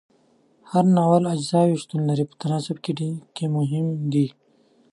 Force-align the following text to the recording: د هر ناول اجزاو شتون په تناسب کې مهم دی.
د 0.03 0.03
هر 0.71 0.85
ناول 0.95 1.23
اجزاو 1.33 1.79
شتون 1.81 2.01
په 2.29 2.35
تناسب 2.41 2.77
کې 3.35 3.45
مهم 3.57 3.85
دی. 4.13 4.27